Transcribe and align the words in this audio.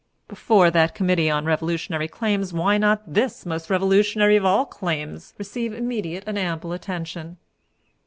"Before 0.27 0.71
that 0.71 0.95
Committee 0.95 1.29
on 1.29 1.45
Revolutionary 1.45 2.07
Claims 2.07 2.53
why 2.53 2.73
could 2.73 2.81
not 2.81 3.13
this 3.13 3.45
most 3.45 3.69
revolutionary 3.69 4.35
of 4.35 4.43
all 4.43 4.65
claims 4.65 5.35
receive 5.37 5.73
immediate 5.73 6.23
and 6.25 6.39
ample 6.39 6.73
attention? 6.73 7.37